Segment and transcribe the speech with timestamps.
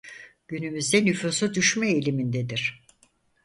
[0.47, 2.83] Günümüzde nüfusu düşme eğilimindedir.